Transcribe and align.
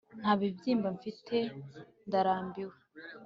nta 0.21 0.31
bibyimba 0.39 0.87
mfite, 0.97 1.35
ndarambiwe 2.07 2.75